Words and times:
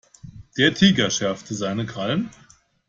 Der 0.57 0.73
Tiger 0.73 1.11
schärfte 1.11 1.53
seine 1.53 1.85
Krallen. 1.85 2.31